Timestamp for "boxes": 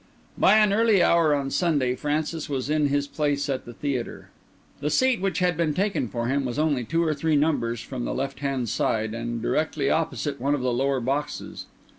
11.01-11.67